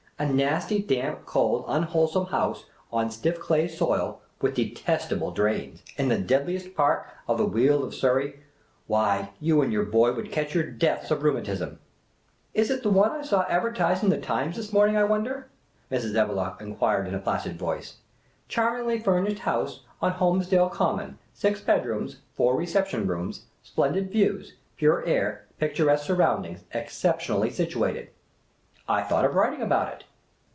[0.19, 6.19] A nasty, damp, cold, unwholesome house, on stiff clay soil, with detestable drains, in the
[6.19, 8.39] dead liest part of the Weald of Surrey,—
[8.85, 11.79] why, you and your boy would catch your deaths of rheumatism."
[12.53, 15.47] "Is it the one I saw advertised in the Times this morn ing, I wonder?"
[15.91, 16.13] Mrs.
[16.15, 17.95] Evelegh enquired in a placid voice.
[18.47, 25.47] "'Charmingly furnished house on Holmesdale Common; six bedrooms, four reception rooms; splendid views; pure air;
[25.57, 28.11] picturesque surroundings; exceptionally situated.'
[28.87, 30.03] I thought of writing about it."